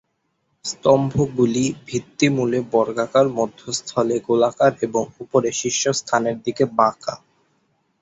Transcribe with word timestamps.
স্তম্ভগুলি 0.65 1.65
ভিত্তিমূলে 1.87 2.59
বর্গাকার, 2.71 3.25
মধ্যস্থলে 3.37 4.15
গোলাকার 4.27 4.71
এবং 4.81 5.03
উপরে 5.19 5.49
শীর্ষস্থানের 5.59 6.37
দিকে 6.45 6.63
বাঁকা। 6.77 7.13